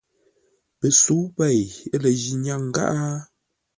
Pəsə̌u 0.79 1.21
pêi 1.35 1.61
lə 2.01 2.09
ji 2.21 2.31
nyáŋ 2.43 2.63
gháʼá? 2.75 3.09